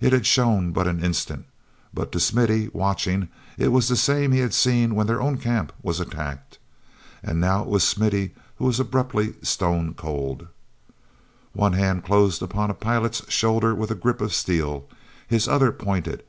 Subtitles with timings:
[0.00, 1.46] It had shone but an instant,
[1.92, 3.28] but, to Smithy, watching,
[3.58, 6.60] it was the same he had seen when their own camp was attacked.
[7.24, 10.46] And now it was Smithy who was abruptly stone cold.
[11.54, 14.86] One hand closed upon a pilot's shoulder with a grip of steel;
[15.26, 16.22] his other pointed.